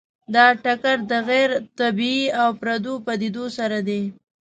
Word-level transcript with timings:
دا 0.33 0.45
ټکر 0.63 0.97
د 1.11 1.13
غیر 1.29 1.49
طبیعي 1.79 2.23
او 2.41 2.49
پردو 2.61 2.93
پدیدو 3.05 3.45
سره 3.57 3.77
دی. 3.87 4.01